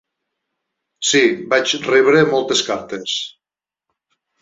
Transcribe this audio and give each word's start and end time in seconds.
Sí, 1.09 1.21
vaig 1.53 1.75
rebre 1.89 2.25
moltes 2.35 2.67
cartes. 2.73 3.17